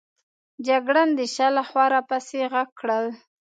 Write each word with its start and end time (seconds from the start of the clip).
جګړن 0.67 1.09
د 1.17 1.19
شا 1.33 1.47
له 1.55 1.63
خوا 1.69 1.85
را 1.93 2.01
پسې 2.09 2.39
ږغ 2.51 2.55
کړل. 2.79 3.05